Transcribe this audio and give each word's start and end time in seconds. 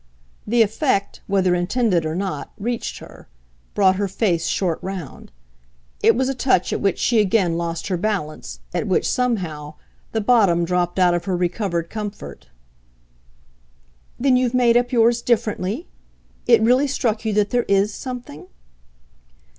The 0.47 0.63
effect, 0.63 1.21
whether 1.27 1.53
intended 1.53 2.07
or 2.07 2.15
not, 2.15 2.53
reached 2.57 2.97
her 2.97 3.27
brought 3.75 3.97
her 3.97 4.07
face 4.07 4.47
short 4.47 4.79
round. 4.81 5.31
It 6.01 6.15
was 6.15 6.27
a 6.27 6.33
touch 6.33 6.73
at 6.73 6.81
which 6.81 6.97
she 6.97 7.19
again 7.19 7.55
lost 7.55 7.85
her 7.89 7.97
balance, 7.97 8.61
at 8.73 8.87
which, 8.87 9.07
somehow, 9.07 9.75
the 10.11 10.19
bottom 10.19 10.65
dropped 10.65 10.97
out 10.97 11.13
of 11.13 11.25
her 11.25 11.37
recovered 11.37 11.91
comfort. 11.91 12.47
"Then 14.19 14.35
you've 14.37 14.55
made 14.55 14.75
up 14.75 14.91
yours 14.91 15.21
differently? 15.21 15.87
It 16.47 16.63
really 16.63 16.87
struck 16.87 17.23
you 17.23 17.31
that 17.33 17.51
there 17.51 17.65
IS 17.67 17.93
something?" 17.93 18.47